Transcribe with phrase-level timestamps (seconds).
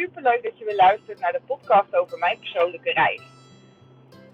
[0.00, 3.22] super leuk dat je weer luistert naar de podcast over mijn persoonlijke reis.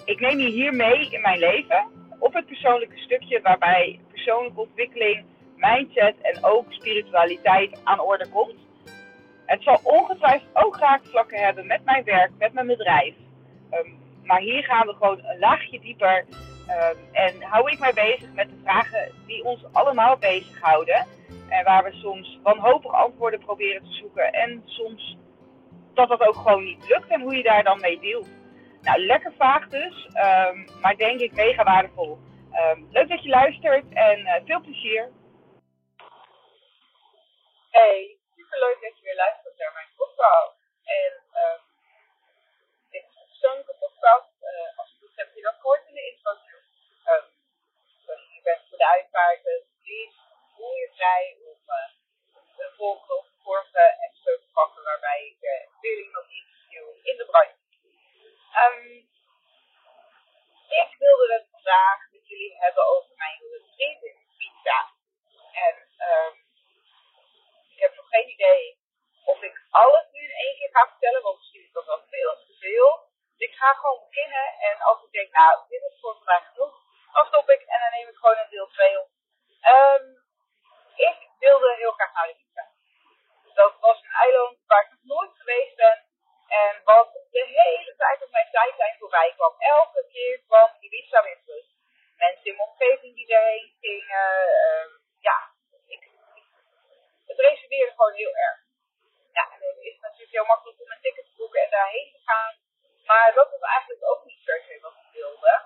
[0.04, 1.87] Ik neem je hier mee in mijn leven
[2.19, 5.25] op het persoonlijke stukje waarbij persoonlijke ontwikkeling,
[5.57, 8.55] mindset en ook spiritualiteit aan orde komt.
[9.46, 13.14] Het zal ongetwijfeld ook raakvlakken hebben met mijn werk, met mijn bedrijf.
[13.71, 13.91] Ehm,
[14.25, 16.25] maar hier gaan we gewoon een laagje dieper
[16.69, 21.07] um, en hou ik mij bezig met de vragen die ons allemaal bezighouden.
[21.48, 24.32] En waar we soms wanhopig antwoorden proberen te zoeken.
[24.32, 25.17] En soms
[25.96, 28.29] dat dat ook gewoon niet lukt en hoe je daar dan mee deelt.
[28.81, 29.96] Nou, lekker vaag dus,
[30.29, 32.19] um, maar denk ik mega waardevol.
[32.61, 35.12] Um, leuk dat je luistert en uh, veel plezier.
[37.70, 40.56] Hey, super leuk dat je weer luistert naar mijn podcast.
[40.84, 41.61] En um,
[42.91, 44.33] dit is een persoonlijke podcast.
[44.51, 46.31] Uh, als je het hebt, je dat gehoord in de intro.
[47.12, 47.27] Um,
[48.37, 50.19] je bent voor de uitvaarten, please
[50.55, 51.91] voel je vrij om uh,
[53.15, 57.59] of vorige episode pakken waarbij ik uh, weer iemand interview in de branche.
[58.62, 59.09] Um,
[60.83, 64.79] ik wilde het vandaag met jullie hebben over mijn retreat in pizza.
[65.67, 65.75] En
[66.09, 66.35] um,
[67.73, 68.79] ik heb nog geen idee
[69.25, 72.33] of ik alles nu in één keer ga vertellen, want misschien is dat wel veel
[72.47, 72.91] te veel.
[73.37, 76.75] Dus ik ga gewoon beginnen en als ik denk, nou, dit is voor vandaag genoeg,
[77.13, 79.09] dan stop ik en dan neem ik gewoon een deel 2 op.
[79.75, 80.25] Um,
[80.97, 82.45] ik wilde heel graag naar Ibiza.
[83.61, 85.99] Dat was een eiland waar ik nog nooit geweest ben.
[86.49, 89.55] En wat de hele tijd op mijn tijdlijn voorbij kwam.
[89.59, 91.67] Elke keer kwam Ibiza weer terug.
[92.17, 94.31] Mensen in mijn omgeving die erheen gingen.
[94.59, 94.87] Uh,
[95.21, 95.39] ja,
[95.87, 96.03] ik,
[97.27, 98.59] het resoneerde gewoon heel erg.
[99.33, 102.20] Ja, en het is natuurlijk heel makkelijk om een ticket te boeken en daarheen te
[102.25, 102.55] gaan.
[103.05, 105.65] Maar dat was eigenlijk ook niet per se wat ik wilde.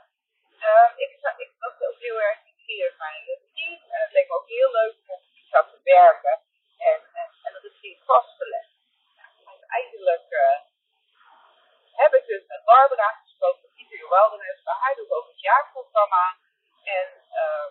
[0.69, 3.81] Uh, ik, ik was ook heel erg nieuwsgierig naar een retreat.
[3.93, 5.21] En het leek me ook heel leuk om
[5.59, 6.49] op te werken.
[6.89, 8.77] En, en, en dat retreat vast te leggen.
[9.17, 10.59] Nou, uiteindelijk uh,
[12.03, 14.63] heb ik dus met Barbara gesproken, met Pieter Wilderness.
[14.63, 16.37] Bij haar doe ik ook het jaarprogramma.
[16.85, 17.09] En
[17.43, 17.69] uh,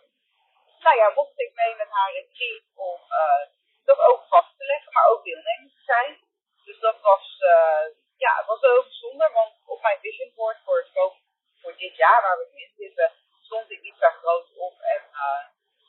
[0.80, 3.44] nou ja, mocht ik mee met haar retreat om uh,
[3.86, 6.19] dat ook vast te leggen, maar ook deelnemer te zijn.
[6.66, 7.86] Dus dat was, uh,
[8.18, 11.14] ja, was heel bijzonder, want op mijn vision board voor, het,
[11.62, 13.12] voor dit jaar waar we nu in zitten,
[13.42, 14.81] stond ik iets daar groot op.
[14.81, 15.02] En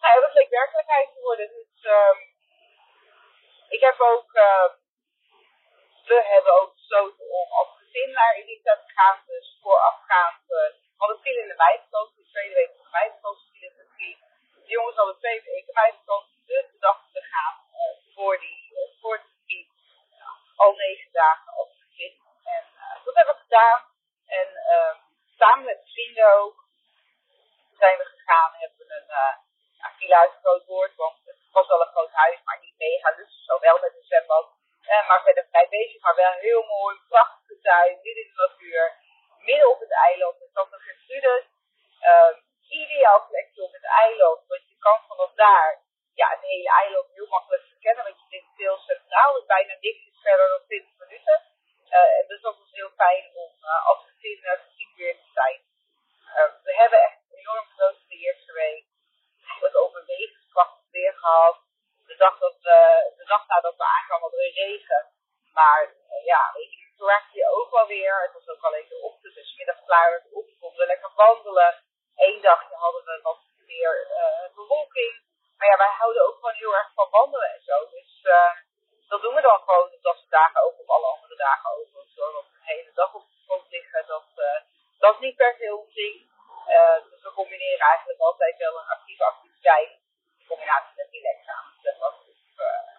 [0.01, 1.49] nou dat leek werkelijkheid te worden.
[1.49, 2.30] Dus um,
[3.77, 4.69] ik heb ook, uh,
[6.11, 9.19] we hebben ook besloten om als gezin naar Ibiza te gaan.
[9.27, 13.73] Dus voorafgaand, uh, hadden veel in de meivakantie, de tweede week van de meivakantie viel
[13.77, 14.19] het team.
[14.65, 19.01] De jongens hadden twee weken meivakantie, dus we dachten we gaan uh, voor die, uh,
[19.01, 19.67] voor het team
[20.57, 22.15] al negen dagen als gezin.
[22.45, 22.65] En
[23.05, 23.81] dat hebben we gedaan.
[24.27, 24.95] En uh,
[25.39, 26.69] samen met vrienden ook
[27.79, 29.35] zijn we gegaan, hebben we een uh,
[30.11, 33.59] een groot woord, want het was wel een groot huis, maar niet mega, dus zo
[33.59, 34.47] wel met een zwembad.
[34.83, 38.85] Uh, maar verder vrij bezig, maar wel heel mooi, prachtige tuin, midden in de natuur,
[39.49, 40.37] midden op het eiland.
[40.41, 41.45] Het zat nog Gertrudis,
[42.11, 42.33] uh,
[42.83, 45.71] ideaal plekje op het eiland, want je kan vanaf daar
[46.21, 50.03] ja, het hele eiland heel makkelijk verkennen, want je zit heel centraal, dus bijna niks
[50.23, 51.39] verder dan 20 minuten.
[51.99, 55.61] Uh, dus dat was heel fijn om uh, als gezin uh, gezien weer te zijn.
[56.37, 58.85] Uh, we hebben echt enorm genoten de eerste week.
[59.61, 61.57] Het overwegingskrachtig weer gehad.
[62.07, 62.77] De dag, dat we,
[63.17, 65.03] de dag nadat we aankwamen hadden we regen.
[65.53, 65.95] Maar
[66.33, 68.15] ja, weet je, je ook wel weer.
[68.23, 70.47] Het was ook alleen de ochtend, dus middag klaar werd op.
[70.61, 71.73] konden we lekker wandelen.
[72.17, 75.13] Eén dagje hadden we wat meer uh, bewolking.
[75.57, 77.77] Maar ja, wij houden ook gewoon heel erg van wandelen en zo.
[77.91, 78.53] Dus uh,
[79.09, 81.91] dat doen we dan gewoon op dat soort dagen ook, op alle andere dagen ook.
[81.93, 84.61] Want zo nog een hele dag op de grond liggen, dat, uh,
[84.99, 86.17] dat is niet per se ons ding.
[86.69, 89.91] Uh, dus we combineren eigenlijk altijd wel een actieve activiteit
[90.39, 92.91] in combinatie met relaxen aan het zwembad of uh,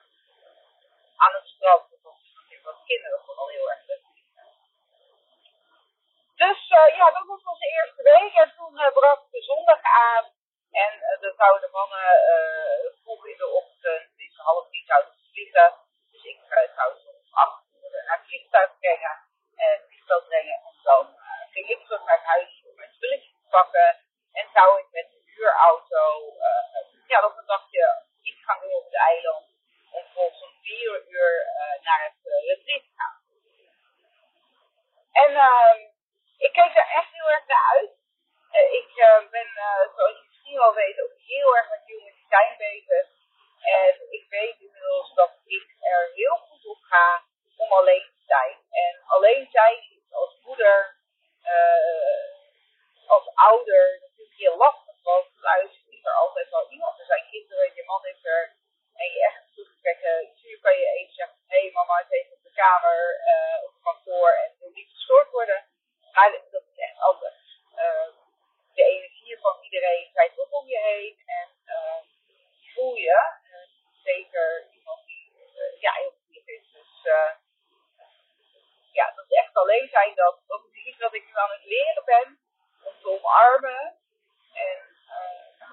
[1.23, 1.89] aan het strand.
[2.03, 4.05] Dat is natuurlijk wat kinderen vooral heel erg leuk
[6.35, 8.33] Dus uh, ja, dat was onze eerste week.
[8.43, 10.25] En toen uh, brak de zondag aan.
[10.83, 10.91] En
[11.21, 15.69] dan zouden de mannen uh, vroeg in de ochtend, dus half tien zouden ze vliegen.
[16.11, 16.39] Dus ik
[16.75, 19.15] zou ze om acht uur naar het vliegtuig brengen.
[19.55, 20.57] En het vliegveld brengen.
[20.67, 21.05] En dan
[21.53, 23.89] ging ik terug naar huis om mijn spulletjes te pakken.
[24.39, 26.03] En zou ik met een huurauto
[27.07, 29.45] ja, nog een dagje iets gaan doen op het eiland.
[29.91, 31.31] Om volgens om vier uur
[31.81, 33.19] naar het retreat gaan.
[35.11, 35.90] En uh,
[36.45, 37.93] ik keek er echt heel erg naar uit.
[38.81, 42.53] Ik uh, ben, uh, zoals je misschien wel weet, ook heel erg met human design
[42.57, 43.05] bezig.
[43.61, 47.23] En ik weet inmiddels dat ik er heel goed op ga
[47.57, 48.55] om alleen te zijn.
[48.71, 50.95] En alleen zijn is als moeder,
[51.43, 52.25] uh,
[53.07, 54.95] als ouder, natuurlijk heel lastig.
[55.03, 56.99] Want thuis is er altijd wel iemand.
[56.99, 58.55] Er zijn kinderen, je man is er.
[58.95, 60.31] En je echt toegekijken.
[60.41, 62.99] Hier kan je even zeggen, hé hey, mama is even op de kamer.
[63.25, 63.41] Uh,
[79.91, 82.27] zijn dat, dat is iets wat ik nu aan het leren ben,
[82.87, 83.81] om te omarmen.
[84.53, 84.79] En,
[85.17, 85.69] uh,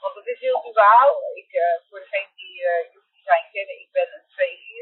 [0.00, 1.12] want het is heel duaal.
[1.34, 4.26] Ik, uh, voor degenen die uh, zijn kennen, ik ben een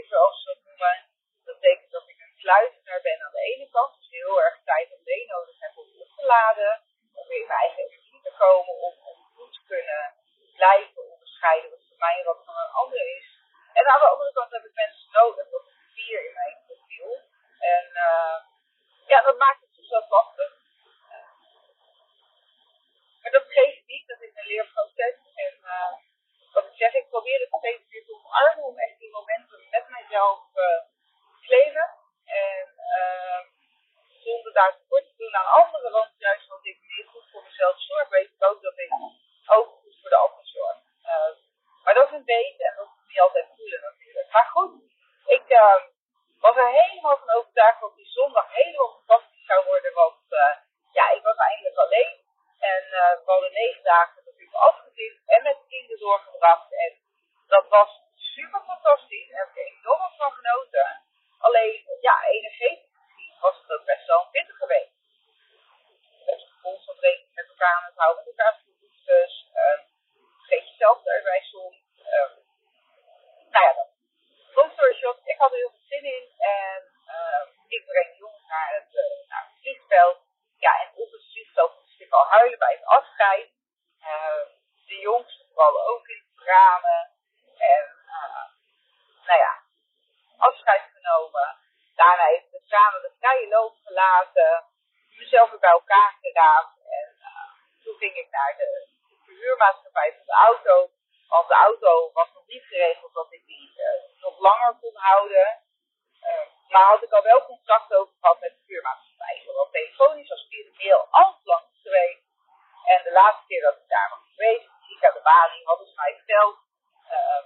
[0.05, 0.97] 2-4 zoals ze dat noemen.
[1.45, 4.91] Dat betekent dat ik een kluizenaar ben aan de ene kant, dus heel erg tijd
[4.91, 6.83] en been nodig heb om op te laden,
[7.15, 10.15] om weer in mijn eigen energie te komen, om, om goed te kunnen
[10.57, 13.29] blijven onderscheiden wat voor mij en wat van een ander is.
[13.73, 17.25] En aan de andere kant heb ik mensen nodig, dat is vier in mijn profiel.
[17.75, 18.37] En uh,
[19.07, 20.53] ja, dat maakt het soms wel lastig.
[23.23, 25.17] Maar dat geeft niet, dat is een leerproces.
[25.35, 25.95] En uh,
[26.53, 29.89] wat ik zeg, ik probeer het steeds weer te omarmen om echt die momenten met
[29.89, 31.89] mijzelf uh, te claimen.
[32.25, 32.67] En
[32.99, 33.41] uh,
[34.25, 37.81] zonder daar tekort te doen aan anderen, want juist als ik meer goed voor mezelf
[37.81, 38.91] zorg, weet ik ook dat ik
[39.47, 40.79] ook goed voor de ander zorg.
[41.03, 41.35] Uh,
[41.85, 44.31] maar dat is een en dat is niet altijd voelen natuurlijk.
[44.33, 44.73] Maar goed,
[45.27, 45.81] ik uh,
[46.39, 50.55] was er helemaal van overtuigd dat die zondag helemaal fantastisch zou worden, want uh,
[50.93, 52.15] ja, ik was eindelijk alleen.
[52.59, 56.73] En uh, we hadden negen dagen natuurlijk afgezien en met kinderen doorgebracht.
[56.73, 56.93] En
[57.47, 57.91] dat was
[58.35, 59.29] super fantastisch.
[59.29, 61.03] Daar heb ik enorm van genoten.
[61.39, 64.91] Alleen, ja, energetisch gezien was het ook best wel een pittige week.
[66.27, 69.51] Met constant rekening met elkaar aan het houden, met elkaar behoeftes.
[69.55, 69.79] Uh,
[70.49, 71.77] geef jezelf erbij soms.
[71.99, 72.31] Uh,
[73.51, 73.91] nou ja, dat.
[74.55, 76.27] Long story short, ik had er heel veel zin in.
[76.39, 76.83] En
[77.17, 80.19] uh, ik breng de jongens naar het, uh, naar het vliegveld.
[80.59, 83.51] Ja, en op het vliegveld moest ik huilen bij het afscheid.
[84.01, 84.47] Uh,
[84.87, 87.11] de jongsten vooral ook in tranen.
[87.59, 88.45] En uh,
[89.27, 89.63] nou ja,
[90.37, 91.57] afscheid genomen.
[91.95, 94.65] Daarna heeft de tranen de vrije loop gelaten.
[95.19, 96.65] Mezelf weer bij elkaar gedaan.
[97.01, 98.89] En uh, toen ging ik naar de
[99.25, 100.91] verhuurmaatschappij van de auto.
[101.29, 105.61] Want de auto was nog niet geregeld dat ik die uh, nog langer kon houden.
[106.23, 109.43] Uh, maar had ik al wel contact over gehad met de vuurmaatschappij.
[109.45, 114.25] Zowel telefonisch als via mail, alles langs En de laatste keer dat ik daar was
[114.35, 116.57] geweest, ik aan de balie, hadden ze mij verteld.
[117.17, 117.43] Uh,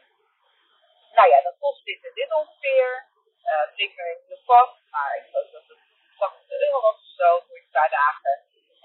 [1.16, 3.08] nou ja, dat kost dit en dit ongeveer.
[3.44, 5.78] Uh, ik er in de vast, maar ik geloof dat het
[6.18, 8.34] 80 euro was of zo voor een paar dagen.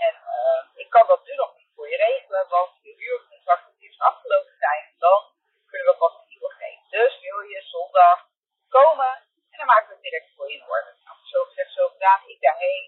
[0.08, 3.82] En uh, ik kan dat nu nog niet voor je regelen, want je huurcontract moet
[3.82, 4.84] eerst afgelopen zijn.
[4.90, 5.22] En dan
[5.70, 6.86] kunnen we pas een nieuwe geven.
[6.90, 8.28] Dus wil je zondag
[8.70, 9.14] komen
[9.52, 10.92] en dan maken we het direct voor je in orde.
[11.04, 12.86] Nou, zo gezegd, zo gedaan, ik daarheen.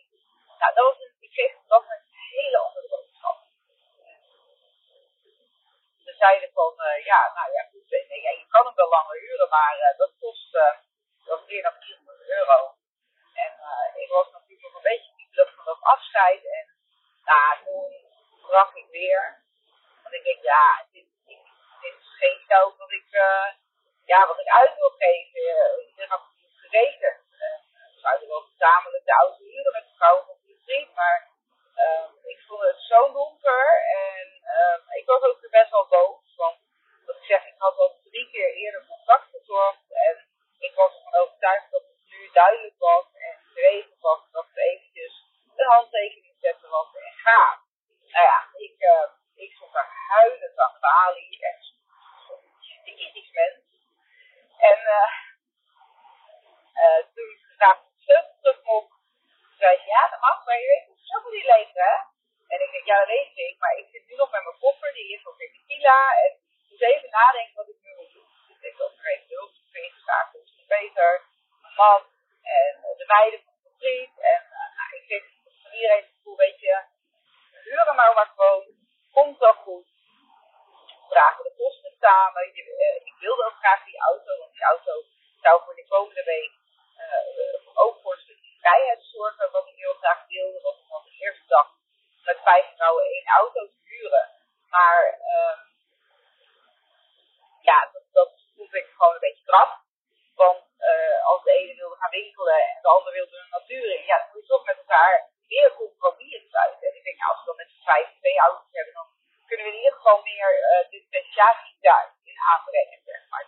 [0.60, 3.38] Nou, dat was een, ik kreeg dat een hele andere boodschap.
[6.06, 8.76] Ze zeiden van, uh, ja, nou ja, goed, nee, ja, je kan hem
[9.50, 10.76] wel maar uh, dat kost uh,
[11.26, 12.76] dat meer dan 400 euro.
[13.34, 13.52] En
[13.96, 16.46] ik was natuurlijk nog een beetje kiepelig van dat afscheid.
[16.46, 16.66] En
[17.24, 19.44] nou, toen brak ik weer.
[20.04, 21.08] Want ik denk, ja, dit
[21.82, 23.08] is geen geld dat ik,
[24.06, 25.42] ja, wat ik uit wil geven.
[25.88, 27.22] Iedereen had het gerekend.
[27.94, 31.28] we zouden wel gezamenlijk de auto huren met de vrouw van de vriend, maar
[31.76, 36.36] uh, ik vond het zo donker en uh, ik was ook weer best wel boos.
[36.36, 36.58] Want
[37.06, 40.28] wat ik zeg, ik had al drie keer eerder contact gezorgd en
[40.60, 45.14] ik was ervan overtuigd dat het nu duidelijk was en geregeld was dat we eventjes
[45.56, 47.58] een handtekening zetten was en gaan.
[48.14, 51.56] Nou ja, ik, uh, ik stond daar huilend aan de balie en
[52.84, 53.66] typisch mens.
[54.58, 55.12] En uh,
[56.84, 59.00] uh, toen ik graag de sleutel terug mocht,
[59.58, 61.96] zei ze, ja dat mag, maar je weet het zo niet leven hè.
[62.48, 64.94] En ik denk, ja dat weet ik, maar ik zit nu nog met mijn koffer,
[64.94, 66.00] die is nog in tequila.
[66.78, 68.30] Dus even nadenken wat ik nu moet doen.
[68.48, 70.46] Dus ik dat ik even hulp ingeschakeld.
[70.56, 71.12] Dus Peter,
[71.62, 72.02] mijn man
[72.42, 74.20] en de meiden van de vriend.
[74.34, 75.24] En uh, nou, ik kreeg
[75.64, 76.84] van iedereen het gevoel, weet je,
[77.64, 78.64] huren maar maar gewoon,
[79.12, 79.86] komt wel goed.
[81.10, 82.44] Dragen de kosten samen.
[82.54, 84.94] Je, uh, ik wilde ook graag die auto, want die auto
[85.42, 86.52] zou voor de komende week
[87.74, 90.58] ook voor stukje vrijheid zorgen, wat ik heel graag wilde.
[90.58, 91.68] Ik had de eerste dag
[92.24, 94.30] met vijf vrouwen één auto te huren.
[94.70, 95.67] Maar uh,
[97.70, 97.78] ja,
[98.12, 99.72] dat, vond ik gewoon een beetje krap.
[100.36, 104.18] Want uh, als de ene wilde gaan winkelen en de ander wilde een natuur ja,
[104.18, 105.14] dan moet je toch met elkaar
[105.48, 106.88] meer compromissen sluiten.
[106.88, 109.08] En ik denk, als we dan met z'n vijf twee auto's hebben, dan
[109.48, 113.00] kunnen we in ieder geval meer uh, de specialiteit in aanbrengen.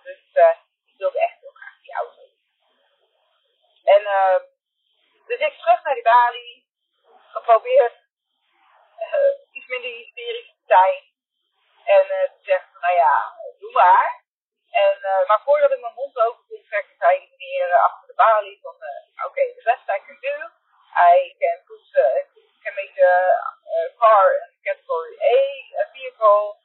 [0.04, 0.56] Dus uh,
[0.92, 2.22] ik wilde echt heel graag die auto.
[3.96, 4.02] En
[5.28, 6.68] dus ik terug naar die balie,
[7.32, 7.96] geprobeerd
[9.52, 11.09] iets minder hysterisch te zijn.
[11.96, 13.14] En uh, zeggen, nou ja,
[13.60, 14.24] doe maar.
[14.72, 18.14] En, uh, maar voordat ik mijn mond open kon trekken, zei die meneer achter de
[18.14, 20.36] balie van, oké, okay, the best I can do,
[21.14, 21.86] I can put,
[22.64, 23.14] can make the
[23.98, 25.40] car in category A,
[25.84, 26.58] a vehicle,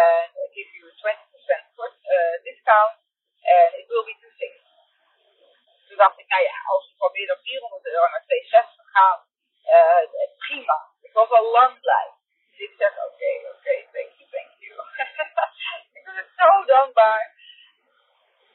[0.00, 2.96] and give you a 20% discount,
[3.56, 4.62] and it will be too safe.
[5.88, 9.26] Toen dacht ik, nou ja, als ik van meer dan 400 euro naar 260 gegaan.
[9.76, 10.02] Uh,
[10.38, 10.78] prima.
[11.02, 12.08] Ik was al lang blij.
[12.50, 14.87] Dus ik zeg, oké, oké, thank you, thank you.
[15.96, 17.36] Ik ben zo dankbaar.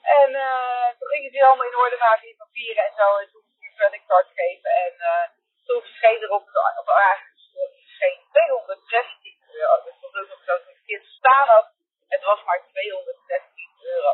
[0.03, 3.17] En uh, toen gingen ze allemaal in orde maken, die papieren en zo.
[3.17, 4.71] En toen moest ik een creditcard geven.
[4.85, 5.25] En uh,
[5.65, 6.45] toen verscheen er op,
[6.81, 7.33] op eigenlijk
[7.81, 9.83] verscheen 216 euro.
[9.83, 11.67] Dus dat was ook dat had.
[12.07, 14.13] Het was maar 216 euro.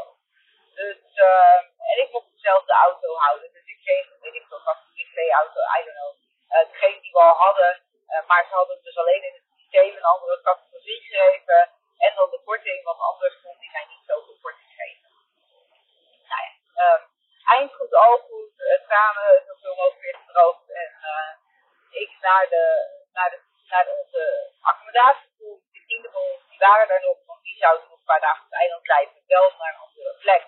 [0.73, 3.51] Dus, uh, en ik mocht dezelfde auto houden.
[3.53, 6.13] Dus ik kreeg, weet ik veel, een privéauto, I don't know.
[6.71, 7.81] Degene die we al hadden.
[8.27, 11.78] Maar ze hadden dus alleen in het systeem een andere categorie gegeven.
[12.05, 15.09] En dan de korting, want anders kon die mij niet zoveel korting geven.
[16.29, 16.51] Nou ja,
[16.83, 17.01] um,
[17.57, 18.53] eind goed, al goed.
[18.87, 20.69] Tranen zoveel mogelijk weer gedroogd.
[20.69, 21.31] En uh,
[22.01, 22.65] ik naar, de,
[23.13, 23.39] naar, de,
[23.69, 25.61] naar onze accommodatie toe.
[25.71, 27.17] De ons, die waren daar nog.
[27.25, 29.23] Want die zouden nog een paar dagen op het eiland blijven.
[29.27, 30.43] Wel naar een andere plek.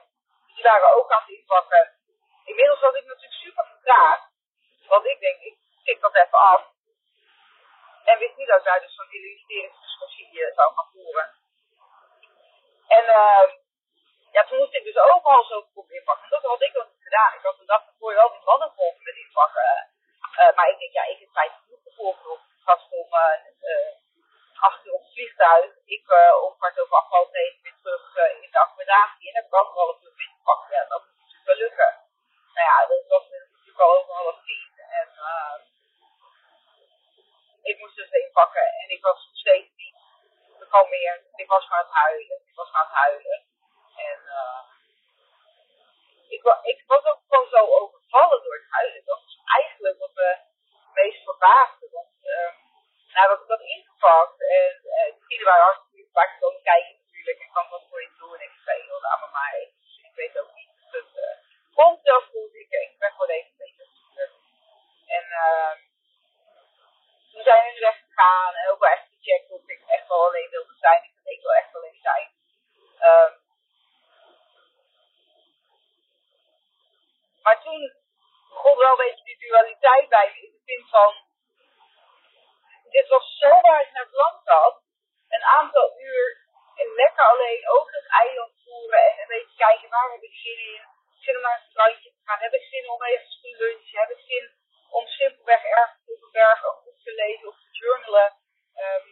[0.55, 1.96] Die waren ook aan het inpakken.
[2.46, 4.29] Inmiddels was ik natuurlijk super vertraagd.
[4.88, 6.63] Want ik denk, ik tik dat even af.
[8.03, 11.40] En wist niet dat daar dus zo'n investeringsdiscussie zou gaan voeren.
[12.98, 13.48] En uh,
[14.36, 16.29] ja, toen moest ik dus overal zo op inpakken.
[16.29, 17.33] Dat had ik ook niet gedaan.
[17.33, 19.71] Ik had de dag ervoor wel die geholpen met inpakken.
[20.39, 23.13] Uh, maar ik denk, ja, ik heb tijd genoeg gevolgd op gast om
[24.60, 25.71] acht uur op het vliegtuig.
[25.86, 26.05] Ik
[26.45, 29.27] om kwart over acht half negen weer terug in de accommodatie.
[29.29, 30.71] En heb ik anderhalf uur ingepakt.
[30.71, 31.91] Ja, dat moet natuurlijk wel lukken.
[32.53, 34.69] Nou ja, dat was natuurlijk al over half tien.
[35.00, 35.10] En
[37.62, 38.67] ik moest dus inpakken.
[38.81, 39.95] En ik was nog steeds niet
[40.60, 41.24] gekalmeerd.
[41.36, 42.40] Ik was maar aan het huilen.
[42.61, 43.39] Was maar aan het huilen.
[44.09, 44.61] En uh,
[46.35, 49.05] ik, ik was ook gewoon zo overvallen door het huilen.
[49.05, 51.89] Dat was eigenlijk wat me het meest verbaasde.
[51.91, 52.51] Want uh,
[53.13, 54.41] nou heb ik dat ingepakt.
[54.59, 56.11] En uh, die vrienden waren hartstikke lief.
[56.13, 57.39] Maar ik komen kijken natuurlijk.
[57.39, 58.35] Ik kan wat voor je doen.
[58.35, 59.79] En ik zei, joh, laat me maar even.
[59.81, 60.71] Dus ik weet ook niet.
[60.77, 61.35] Dus het uh,
[61.77, 62.53] komt wel goed.
[62.53, 64.29] Ik, ik ben gewoon even een beetje zuur.
[65.17, 65.73] En uh,
[67.31, 68.53] toen zijn we weg gegaan.
[68.55, 71.03] En ook wel echt gecheckt of ik echt wel alleen wilde zijn.
[71.03, 72.39] Ik wil ik wel echt alleen zijn.
[73.09, 73.33] Um,
[77.43, 77.93] maar toen
[78.49, 80.41] begon wel een beetje die dualiteit bij me.
[80.45, 81.15] In de zin van,
[82.89, 84.81] dit was zo waar ik naar het land had.
[85.29, 88.99] Een aantal uur en lekker alleen over het eiland voeren.
[88.99, 89.55] En een beetje
[90.31, 90.83] ik zin in.
[91.23, 92.39] Zin om naar een strandje te gaan.
[92.39, 94.00] Heb ik zin om ergens te lunchen.
[94.00, 94.45] Heb ik zin
[94.89, 98.29] om simpelweg ergens op een berg een te lezen of te journalen.
[98.85, 99.05] Um,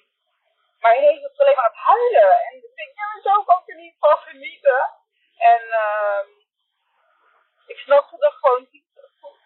[0.79, 2.31] maar ineens was ik alleen maar aan het huilen.
[2.45, 4.81] En ik denk, ja, zo kan ik er niet van genieten.
[5.37, 6.25] En uh,
[7.67, 8.85] ik snapte dat gewoon niet
[9.19, 9.39] goed.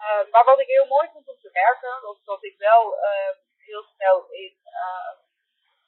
[0.00, 2.98] Uh, maar wat ik heel mooi vond om te merken, was dat ik wel
[3.56, 4.58] heel snel in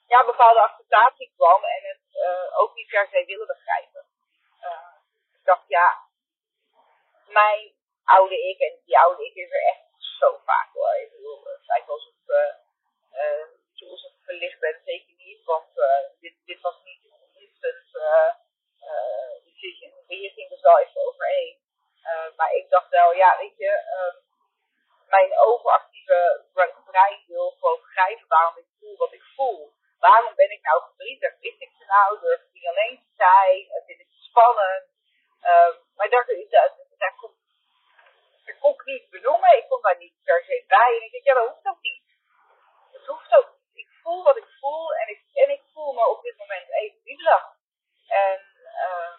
[0.07, 2.05] ja, bepaalde acceptatie kwam en het
[2.57, 3.98] ook niet per se willen begrijpen.
[5.49, 5.89] Ik dacht, ja,
[7.27, 9.83] mijn oude ik, en die oude ik is er echt
[10.19, 10.95] zo vaak hoor.
[10.95, 12.13] Ik bedoel, het alsof
[13.73, 17.03] tools of verlicht ben, zeker niet, want uh, dit, dit was niet
[17.33, 18.33] instant uh,
[18.89, 19.91] uh, decision.
[20.07, 21.57] Hier ging dus wel even overheen.
[22.35, 24.17] maar ik dacht wel, ja, weet je, um,
[25.07, 26.45] mijn overactieve
[26.85, 29.73] brein wil gewoon begrijpen waarom ik voel wat ik voel.
[29.99, 31.39] Waarom ben ik nou verdrietig?
[31.39, 32.19] Wist ik ze nou?
[32.19, 33.67] Durf ik niet alleen te zijn?
[33.85, 34.98] Vind ik het spannend?
[35.41, 37.31] Um, maar daar, daar, daar, kon,
[38.45, 39.57] daar kon ik niet benoemen.
[39.57, 40.95] Ik kon daar niet per se bij.
[40.97, 42.03] En ik dacht, ja, dat ook niet.
[42.91, 43.59] Dat hoeft ook
[44.09, 47.45] voel wat ik voel en ik, en ik voel me op dit moment even wiebelig.
[48.07, 48.39] En
[48.85, 49.13] uh,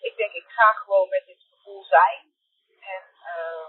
[0.00, 2.34] ik denk, ik ga gewoon met dit gevoel zijn.
[2.80, 3.04] En
[3.36, 3.68] uh,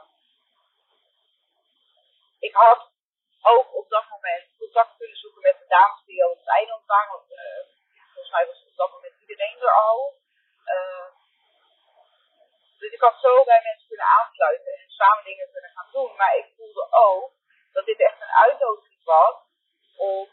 [2.40, 2.92] ik had
[3.42, 6.86] ook op dat moment contact kunnen zoeken met de dames die al op het eiland
[6.86, 7.12] waren.
[7.12, 7.64] Want uh,
[8.14, 10.24] volgens mij was op dat moment iedereen er al.
[12.80, 15.65] dus ik had zo bij mensen kunnen aansluiten en samen dingen kunnen
[16.18, 17.32] Maar ik voelde ook
[17.72, 19.36] dat dit echt een uitnodiging was
[19.98, 20.30] om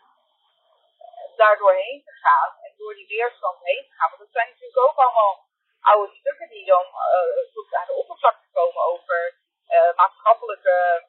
[1.37, 4.11] daar doorheen te gaan en door die weerstand heen te gaan.
[4.11, 5.46] Want dat zijn natuurlijk ook allemaal
[5.80, 9.34] oude stukken die dan uh, aan de oppervlakte komen over
[9.68, 11.06] uh, maatschappelijke,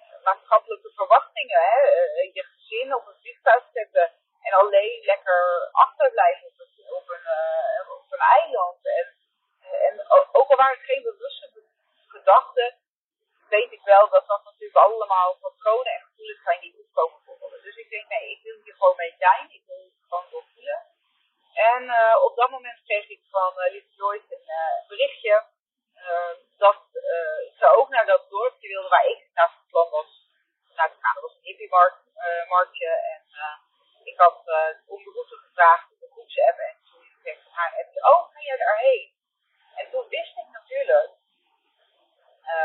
[0.00, 1.60] uh, maatschappelijke verwachtingen.
[1.60, 1.78] Hè?
[1.80, 7.26] Uh, je gezin op een vliegtuig zetten en alleen lekker achterblijven op een, op een,
[7.90, 8.86] op een eiland.
[8.86, 9.16] En,
[9.60, 11.50] en ook al waren het geen bewuste
[12.08, 12.78] gedachten,
[13.48, 17.62] weet ik wel dat dat natuurlijk allemaal patronen en gevoelens zijn die opkomen worden.
[17.62, 19.50] Dus ik denk, nee, ik wil hier gewoon mee zijn.
[19.50, 20.86] Ik wil het gewoon doorvoelen.
[21.54, 25.44] En uh, op dat moment kreeg ik van uh, Lieve Joyce een uh, berichtje
[25.96, 26.78] uh, dat
[27.58, 30.28] ze ook naar dat dorpje wilde waar ik naar van plan was
[30.74, 31.14] naar te gaan.
[31.14, 33.22] Dat was een hippie-marktje en
[34.38, 38.40] ik had onbehoeftig gevraagd om de groepsapp en toen kreeg ik haar appje, oh, ga
[38.40, 39.14] jij daarheen?
[39.74, 41.10] En toen wist ik natuurlijk,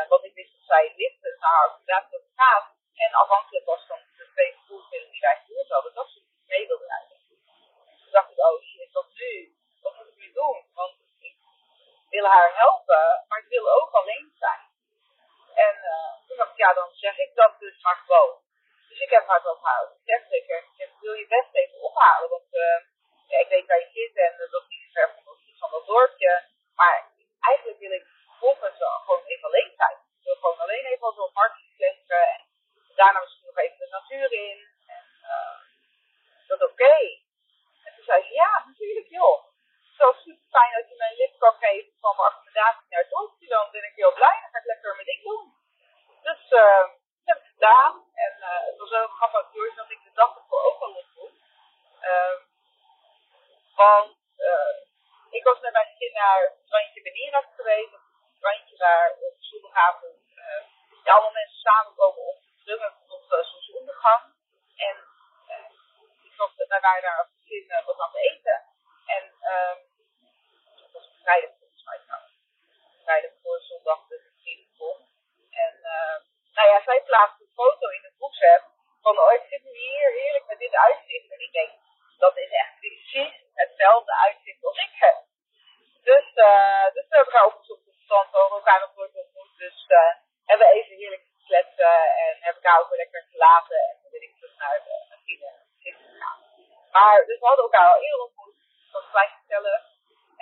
[0.08, 2.68] want ik wist wij liften naar inderdaad dat gaat.
[2.96, 6.88] En afhankelijk was van de twee vervoersmiddelen die wij gehuurd hadden, dat ze mee wilden
[6.88, 7.18] rijden.
[8.02, 9.56] Toen dacht ik, oh shit, wat nu?
[9.82, 10.66] Wat moet ik nu doen?
[10.74, 11.36] Want ik
[12.10, 14.64] wil haar helpen, maar ik wil ook alleen zijn.
[15.56, 18.44] En uh, toen dacht ik, ja, dan zeg ik dat dus maar gewoon.
[18.96, 20.32] Dus ik heb op haar gezegd.
[20.32, 20.46] Ik
[20.78, 22.80] zeg, wil je best even ophalen, want uh,
[23.28, 26.44] ja, ik weet waar je zit en dat is niet ver van, van dat dorpje.
[26.76, 28.06] Maar eigenlijk wil ik
[28.40, 29.98] volgens wel gewoon even alleen zijn.
[30.20, 32.42] Ik wil gewoon alleen even door het marktje kletsen en
[32.96, 34.60] daarna misschien nog even de natuur in.
[34.96, 35.58] En uh,
[36.48, 36.96] dat oké.
[37.86, 39.44] En toen zei ze, ja, natuurlijk joh.
[39.98, 43.10] Zo super fijn dat je mij een lift kan geven van mijn accommodatie naar het
[43.10, 43.48] dorpje.
[43.48, 44.38] Dan ben ik heel blij.
[44.42, 45.54] Dan ga ik lekker mijn ding doen.
[46.22, 47.05] Dus uh, ik
[47.66, 51.34] En uh, het was ook grappig, Joyce, dat ik de dag ervoor ook al ontmoet.
[52.02, 52.38] Uh,
[53.76, 54.76] want uh,
[55.30, 57.94] ik was met mijn gezin naar het strandje Benirak geweest.
[57.94, 60.16] Een strandje waar op zondagavond
[61.04, 64.24] ja, allemaal mensen samenkomen om te drummen tot zonsondergang.
[64.76, 64.96] En
[66.24, 68.64] ik was, wij daar als gezin wat aan het eten.
[69.06, 69.80] En um,
[70.82, 72.34] dat was vrijdag volgens mij trouwens.
[73.04, 74.98] Vrijdag voor zondag de vrienden kon.
[75.52, 75.74] En
[76.58, 78.64] nou ja, zij plaatste een foto in het WhatsApp
[79.02, 81.32] van oh, ik zit nu hier heerlijk met dit uitzicht.
[81.32, 81.72] En ik denk,
[82.18, 85.18] dat is echt precies hetzelfde uitzicht als ik heb.
[86.10, 89.16] Dus, uh, dus we hebben elkaar opgezocht op het strand, we hebben elkaar nog nooit
[89.16, 89.58] ontmoet.
[89.58, 90.14] Dus uh,
[90.46, 93.80] hebben we even heerlijk gekletsen en hebben elkaar ook weer lekker gelaten.
[93.90, 96.40] En toen ben ik terug naar de vrienden gegaan.
[96.92, 98.58] Maar, dus we hadden elkaar al eerder ontmoet,
[98.92, 99.82] dat gelijk gezellig.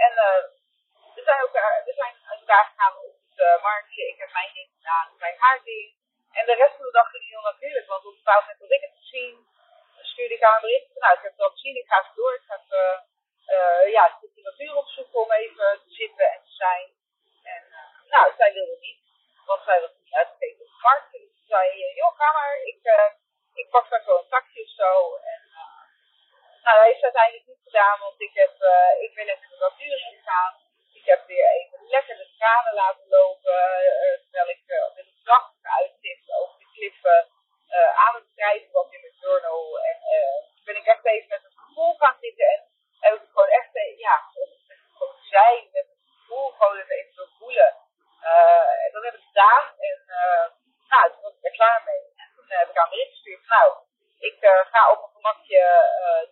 [0.05, 0.43] En uh,
[1.15, 4.03] we zijn, elkaar, we zijn uit elkaar gegaan op het uh, marktje.
[4.13, 5.89] Ik heb mijn ding gedaan, zij haar ding.
[6.37, 8.71] En de rest van de dag ging heel natuurlijk, want op een bepaald moment had
[8.77, 9.35] ik het gezien.
[10.11, 12.33] Stuurde ik haar een bericht nou, ik heb het al gezien, ik ga even door,
[12.33, 12.85] ik ga even
[13.55, 16.87] uh, ja, de natuur opzoeken om even te zitten en te zijn.
[17.43, 17.63] En
[18.13, 19.01] nou, zij wilde niet,
[19.45, 21.11] want zij was niet uitgekeken op de markt.
[21.11, 23.09] Dus ze zei, joh, ga maar, ik, uh,
[23.53, 25.15] ik pak daar zo een taxi of zo.
[25.15, 25.41] En
[26.63, 28.55] nou, dat heeft ze uiteindelijk niet gedaan, want ik, heb,
[29.05, 30.53] ik ben even de natuur ingegaan.
[30.93, 33.59] Ik heb weer even lekker de tranen laten lopen,
[34.23, 34.63] terwijl ik
[34.95, 37.19] met een prachtige uitzicht over de kliffen
[38.05, 39.79] aan het schrijven was in mijn journal.
[39.79, 39.97] En
[40.65, 42.53] ben ik echt even met een gevoel gaan zitten
[43.01, 43.69] en heb ik gewoon echt,
[44.05, 44.15] ja,
[44.93, 47.71] gewoon zijn met het gevoel, gewoon even, even zo voelen.
[48.23, 50.45] Uh, en dat heb ik gedaan en uh,
[50.91, 52.03] nou, toen was ik er klaar mee.
[52.21, 53.67] En toen heb ik aan bericht gestuurd, nou,
[54.29, 55.61] ik uh, ga op een gemakje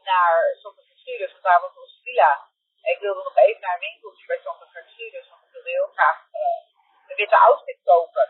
[0.04, 2.32] naar Santa Gertrudis, want daar was onze villa.
[2.81, 5.92] En ik wilde nog even naar een winkeltje bij Santa Gertrudis, want ik wilde heel
[5.98, 6.18] graag
[7.08, 8.28] een witte outfit kopen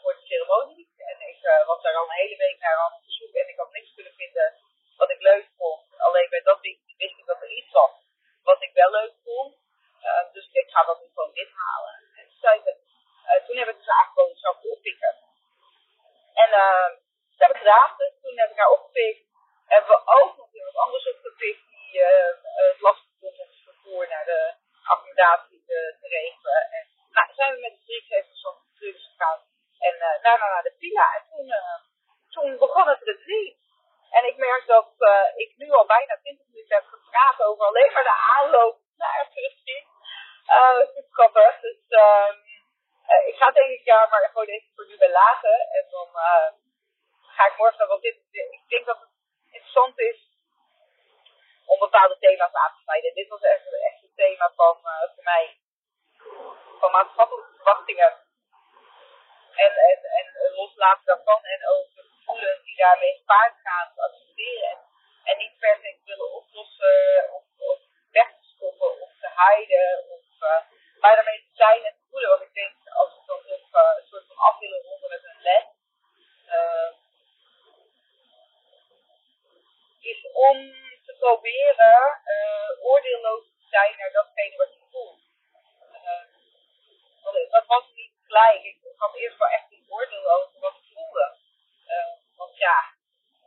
[0.00, 0.88] voor de ceremonie.
[0.96, 3.72] En ik was daar al een hele week naar aan het zoeken en ik had
[3.72, 4.54] niks kunnen vinden
[4.96, 5.98] wat ik leuk vond.
[5.98, 7.92] Alleen bij dat wist ik dat er iets was
[8.42, 9.56] wat ik wel leuk vond.
[10.32, 11.94] Dus ik ga dat nu gewoon dit halen.
[12.16, 12.26] En
[12.64, 12.76] toen,
[13.46, 15.14] toen heb ik ze aangeboden, zou ik oppikken.
[16.34, 16.88] En uh,
[17.30, 17.94] dat heb ik gedaan.
[17.96, 19.24] Dus toen heb ik haar opgepikt.
[19.66, 24.24] Hebben we ook nog iemand anders opgepikt die het lastig vond om het vervoer naar
[24.24, 26.62] de accommodatie te, regelen.
[26.76, 29.40] En nou, zijn we met de drie even zo'n gegaan.
[29.78, 31.14] En daarna naar de villa.
[31.16, 31.46] En toen,
[32.30, 33.56] toen begon het retreat.
[34.10, 34.92] En ik merk dat
[35.36, 39.34] ik nu al bijna 20 minuten heb gepraat over alleen maar de aanloop naar het
[39.34, 39.86] retreat.
[40.78, 41.60] Dat is grappig.
[41.60, 42.30] Dus uh,
[43.26, 45.58] ik ga denk ik ja maar gewoon even voor nu bij laten.
[45.70, 46.08] En dan
[47.36, 49.10] ga ik morgen, want dit, ik denk dat het
[49.50, 50.29] interessant is
[51.72, 53.14] om bepaalde thema's aan te snijden.
[53.14, 54.76] Dit was echt, echt een thema van
[55.14, 55.58] voor mij
[56.80, 58.12] van maatschappelijke verwachtingen.
[59.64, 64.78] En, en, en loslaten daarvan en ook de gevoelens die daarmee gepaard gaan te accepteren.
[65.24, 67.78] En niet per se willen oplossen of, of
[68.10, 70.60] weg te stoppen of te heiden of uh,
[71.00, 72.28] daarmee te zijn en te voelen.
[72.28, 75.24] Want ik denk als we dan op uh, een soort van af willen ronden met
[75.24, 75.66] een les,
[76.46, 76.90] uh,
[80.00, 80.58] is om
[81.20, 82.00] proberen
[82.80, 85.20] oordeelloos te zijn naar datgene wat je voelt.
[87.50, 88.62] dat was niet gelijk.
[88.62, 91.36] Ik had eerst wel echt een oordeel over wat ik voelde.
[91.94, 92.78] Uh, want ja,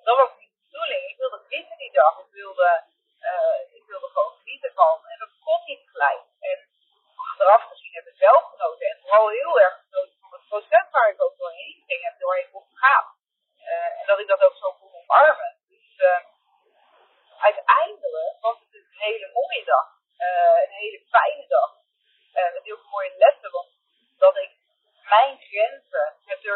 [0.03, 1.01] dat was niet de bedoeling.
[1.11, 2.19] Ik wilde genieten die dag.
[2.19, 2.83] Ik wilde,
[3.19, 5.05] uh, ik wilde gewoon genieten van.
[5.11, 6.25] En dat kon niet gelijk.
[6.39, 6.59] En
[7.15, 8.87] achteraf gezien heb ik wel genoten.
[8.87, 12.51] En vooral heel erg genoten van het proces waar ik ook doorheen ging en doorheen
[12.51, 13.05] kon gaan.
[13.59, 15.57] Uh, en dat ik dat ook zo kon omarmen.
[15.69, 16.01] Dus
[17.37, 19.87] uiteindelijk was het een hele mooie dag.
[20.63, 21.71] een hele fijne dag.
[22.33, 23.51] met heel veel mooie lessen.
[23.51, 23.69] Want
[24.17, 24.51] dat ik
[25.09, 25.37] mijn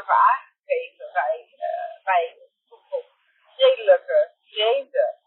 [0.07, 2.37] grenzen heb durven aangeven bij, uh, bij
[2.69, 3.05] toch
[3.57, 5.19] redelijke vreemden,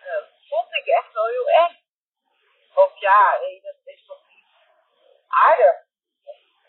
[0.00, 1.82] uh, vond ik echt wel heel eng.
[2.74, 4.46] Want ja, hey, dat is toch niet
[5.28, 5.76] aardig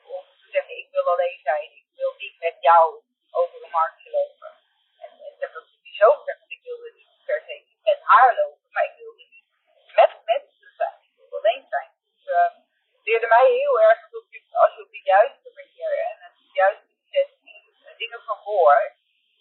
[0.04, 1.76] om te zeggen ik wil alleen zijn,
[13.06, 16.88] inspireerde mij heel erg dat je, als je op de juiste manier en de juiste
[17.00, 18.94] intentie dingen verwoord,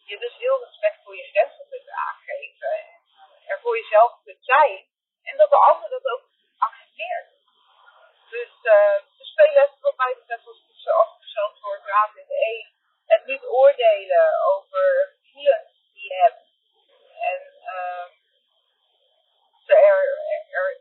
[0.04, 2.68] je dus heel respect voor je grenzen kunt aangeven.
[2.68, 4.86] En er voor jezelf kunt zijn.
[5.22, 6.24] En dat de ander dat ook
[6.58, 7.28] accepteert.
[8.30, 12.72] Dus uh, de spelen wat mij betreft als als persoon voor raad in de één.
[13.06, 16.42] Het niet oordelen over gevoelens die je hebt.
[17.20, 17.40] En
[17.74, 18.06] uh,
[19.66, 20.18] ze er,
[20.50, 20.80] er,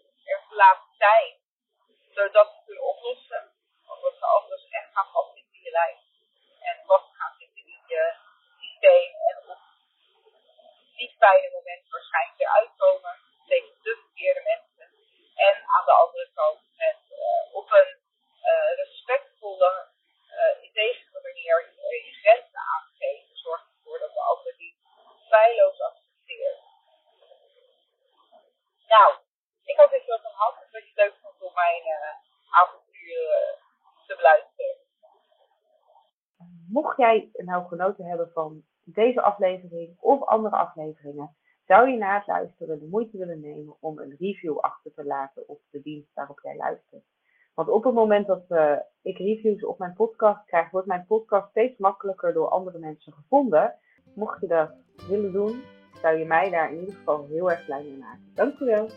[0.49, 1.41] laten zijn.
[2.13, 3.51] Zodat ze kunnen oplossen.
[3.87, 5.99] Omdat ze anders echt gaan vastzitten in je lijf.
[6.61, 8.15] En vast gaan zitten in je
[8.59, 9.13] systeem.
[9.29, 9.57] En op
[10.95, 13.22] niet fijne momenten waarschijnlijk eruit komen.
[13.53, 14.87] Tegen de verkeerde mensen.
[15.47, 17.91] En aan de andere kant met uh, op een
[18.51, 19.71] uh, respectvolle,
[20.39, 21.55] uh, integere manier
[22.07, 23.37] je grenzen aangeven.
[23.37, 24.75] Zorg ervoor dat de ander die
[25.29, 26.61] feilloos accepteert.
[28.87, 29.09] Nou,
[29.63, 30.55] ik hoop dat je wat aan had.
[30.71, 31.83] Dat je het leuk vond om mijn
[32.49, 33.21] avontuur
[34.07, 34.77] te beluisteren.
[36.69, 41.37] Mocht jij nou genoten hebben van deze aflevering of andere afleveringen,
[41.73, 45.59] zou je na luisteren de moeite willen nemen om een review achter te laten op
[45.69, 47.03] de dienst waarop jij luistert.
[47.53, 51.49] Want op het moment dat uh, ik reviews op mijn podcast krijg, wordt mijn podcast
[51.49, 53.75] steeds makkelijker door andere mensen gevonden.
[54.15, 54.71] Mocht je dat
[55.07, 55.63] willen doen,
[56.01, 58.31] zou je mij daar in ieder geval heel erg blij mee maken.
[58.33, 58.89] Dankjewel.